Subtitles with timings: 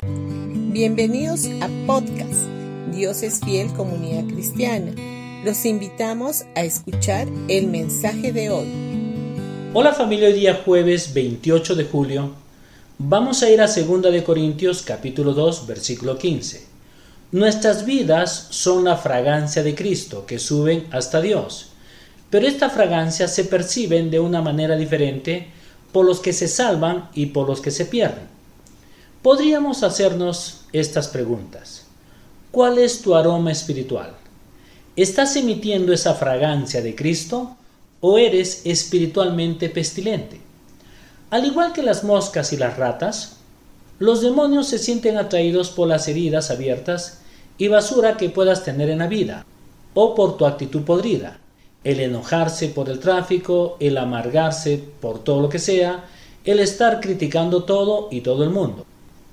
[0.00, 2.46] Bienvenidos a podcast
[2.92, 4.92] Dios es fiel comunidad cristiana.
[5.44, 8.68] Los invitamos a escuchar el mensaje de hoy.
[9.74, 12.30] Hola familia, hoy día jueves 28 de julio.
[12.98, 16.64] Vamos a ir a 2 de Corintios capítulo 2 versículo 15.
[17.32, 21.70] Nuestras vidas son la fragancia de Cristo que suben hasta Dios.
[22.30, 25.48] Pero esta fragancia se perciben de una manera diferente
[25.90, 28.37] por los que se salvan y por los que se pierden.
[29.22, 31.86] Podríamos hacernos estas preguntas.
[32.52, 34.12] ¿Cuál es tu aroma espiritual?
[34.94, 37.56] ¿Estás emitiendo esa fragancia de Cristo
[38.00, 40.40] o eres espiritualmente pestilente?
[41.30, 43.38] Al igual que las moscas y las ratas,
[43.98, 47.18] los demonios se sienten atraídos por las heridas abiertas
[47.58, 49.44] y basura que puedas tener en la vida,
[49.94, 51.40] o por tu actitud podrida,
[51.82, 56.04] el enojarse por el tráfico, el amargarse por todo lo que sea,
[56.44, 58.86] el estar criticando todo y todo el mundo.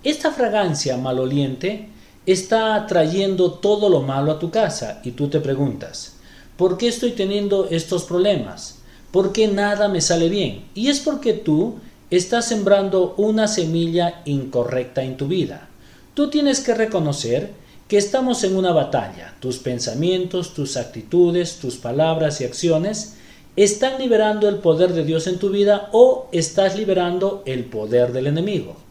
[0.06, 1.88] Esta fragancia maloliente
[2.28, 6.18] está trayendo todo lo malo a tu casa y tú te preguntas,
[6.58, 8.82] ¿por qué estoy teniendo estos problemas?
[9.10, 10.66] ¿Por qué nada me sale bien?
[10.76, 11.80] Y es porque tú
[12.12, 15.70] estás sembrando una semilla incorrecta en tu vida.
[16.14, 17.54] Tú tienes que reconocer
[17.88, 19.34] que estamos en una batalla.
[19.40, 23.16] Tus pensamientos, tus actitudes, tus palabras y acciones
[23.56, 28.28] están liberando el poder de Dios en tu vida o estás liberando el poder del
[28.28, 28.85] enemigo.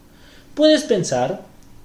[0.54, 1.42] Puedes pensar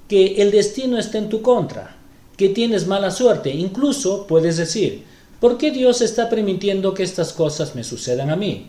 [0.07, 1.95] que el destino está en tu contra,
[2.37, 5.03] que tienes mala suerte, incluso puedes decir,
[5.39, 8.67] ¿por qué Dios está permitiendo que estas cosas me sucedan a mí?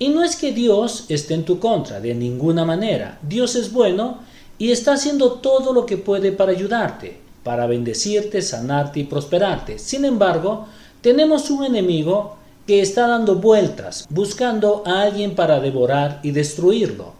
[0.00, 3.18] Y no es que Dios esté en tu contra, de ninguna manera.
[3.22, 4.18] Dios es bueno
[4.58, 9.78] y está haciendo todo lo que puede para ayudarte, para bendecirte, sanarte y prosperarte.
[9.78, 10.66] Sin embargo,
[11.02, 12.36] tenemos un enemigo
[12.66, 17.19] que está dando vueltas, buscando a alguien para devorar y destruirlo.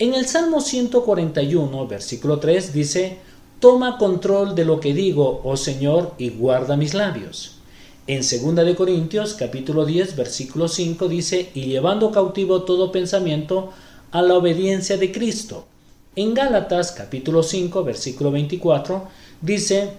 [0.00, 3.18] En el Salmo 141, versículo 3 dice,
[3.58, 7.56] Toma control de lo que digo, oh Señor, y guarda mis labios.
[8.06, 13.70] En 2 de Corintios, capítulo 10, versículo 5 dice, y llevando cautivo todo pensamiento
[14.12, 15.66] a la obediencia de Cristo.
[16.14, 19.02] En Gálatas, capítulo 5, versículo 24,
[19.40, 19.90] dice,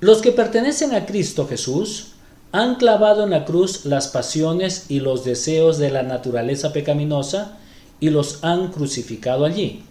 [0.00, 2.12] los que pertenecen a Cristo Jesús
[2.52, 7.58] han clavado en la cruz las pasiones y los deseos de la naturaleza pecaminosa,
[8.02, 9.84] y los han crucificado allí.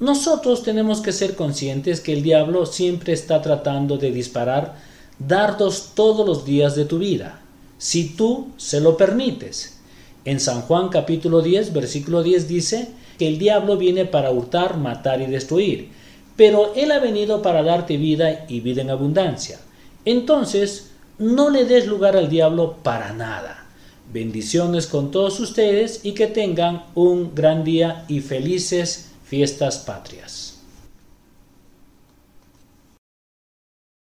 [0.00, 4.76] Nosotros tenemos que ser conscientes que el diablo siempre está tratando de disparar
[5.18, 7.40] dardos todos los días de tu vida,
[7.78, 9.78] si tú se lo permites.
[10.26, 12.88] En San Juan capítulo 10, versículo 10 dice
[13.18, 15.88] que el diablo viene para hurtar, matar y destruir,
[16.36, 19.58] pero él ha venido para darte vida y vida en abundancia.
[20.04, 23.67] Entonces, no le des lugar al diablo para nada.
[24.10, 30.57] Bendiciones con todos ustedes y que tengan un gran día y felices fiestas patrias.